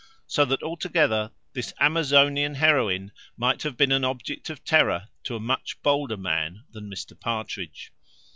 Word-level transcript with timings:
So 0.25 0.45
that, 0.45 0.63
altogether, 0.63 1.31
this 1.53 1.75
Amazonian 1.79 2.55
heroine 2.55 3.11
might 3.37 3.61
have 3.61 3.77
been 3.77 3.91
an 3.91 4.03
object 4.03 4.49
of 4.49 4.63
terror 4.63 5.09
to 5.25 5.35
a 5.35 5.39
much 5.39 5.79
bolder 5.83 6.17
man 6.17 6.63
than 6.71 6.89
Mr 6.89 7.13
Partridge. 7.19 7.91